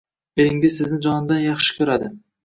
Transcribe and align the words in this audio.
Eringiz 0.43 0.77
sizni 0.79 0.97
jonidan 1.07 1.43
yaxshi 1.43 1.77
ko‘radi. 1.81 2.09